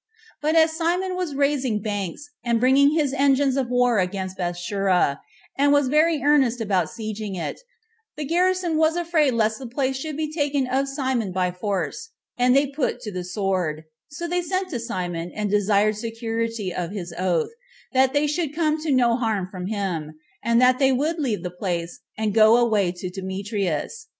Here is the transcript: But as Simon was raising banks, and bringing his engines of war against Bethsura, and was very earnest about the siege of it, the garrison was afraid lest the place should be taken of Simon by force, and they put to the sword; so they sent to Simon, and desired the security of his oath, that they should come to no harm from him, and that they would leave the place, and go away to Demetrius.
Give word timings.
But 0.41 0.55
as 0.55 0.71
Simon 0.75 1.13
was 1.15 1.35
raising 1.35 1.79
banks, 1.79 2.25
and 2.43 2.59
bringing 2.59 2.93
his 2.95 3.13
engines 3.13 3.55
of 3.55 3.69
war 3.69 3.99
against 3.99 4.35
Bethsura, 4.35 5.19
and 5.55 5.71
was 5.71 5.89
very 5.89 6.23
earnest 6.23 6.59
about 6.59 6.85
the 6.87 6.93
siege 6.93 7.21
of 7.21 7.35
it, 7.35 7.59
the 8.17 8.25
garrison 8.25 8.77
was 8.77 8.95
afraid 8.95 9.35
lest 9.35 9.59
the 9.59 9.67
place 9.67 9.95
should 9.95 10.17
be 10.17 10.33
taken 10.33 10.65
of 10.65 10.87
Simon 10.87 11.31
by 11.31 11.51
force, 11.51 12.09
and 12.35 12.55
they 12.55 12.65
put 12.65 12.99
to 13.01 13.11
the 13.11 13.23
sword; 13.23 13.83
so 14.07 14.27
they 14.27 14.41
sent 14.41 14.69
to 14.71 14.79
Simon, 14.79 15.31
and 15.35 15.51
desired 15.51 15.93
the 15.93 15.99
security 15.99 16.73
of 16.73 16.89
his 16.89 17.13
oath, 17.19 17.51
that 17.93 18.11
they 18.11 18.25
should 18.25 18.55
come 18.55 18.81
to 18.81 18.91
no 18.91 19.15
harm 19.17 19.47
from 19.51 19.67
him, 19.67 20.15
and 20.43 20.59
that 20.59 20.79
they 20.79 20.91
would 20.91 21.19
leave 21.19 21.43
the 21.43 21.51
place, 21.51 21.99
and 22.17 22.33
go 22.33 22.57
away 22.57 22.91
to 22.91 23.11
Demetrius. 23.11 24.07